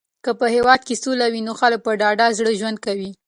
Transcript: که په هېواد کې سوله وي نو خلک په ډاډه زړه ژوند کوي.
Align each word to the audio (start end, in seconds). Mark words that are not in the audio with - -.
که 0.25 0.31
په 0.39 0.45
هېواد 0.55 0.81
کې 0.87 0.95
سوله 1.03 1.25
وي 1.29 1.41
نو 1.47 1.53
خلک 1.61 1.79
په 1.83 1.91
ډاډه 2.01 2.27
زړه 2.37 2.51
ژوند 2.59 2.77
کوي. 2.85 3.11